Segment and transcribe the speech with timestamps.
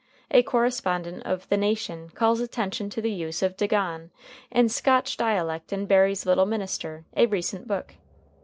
[0.31, 4.09] A correspondent of The Nation calls attention to the use of "dagon"
[4.51, 7.93] as Scotch dialect in Barrie's "Little Minister," a recent book.